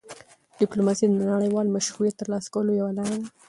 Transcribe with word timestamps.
ډيپلوماسي 0.59 1.05
د 1.07 1.13
نړیوال 1.33 1.67
مشروعیت 1.75 2.15
ترلاسه 2.21 2.47
کولو 2.53 2.71
یوه 2.79 2.91
لار 2.97 3.09
ده. 3.17 3.23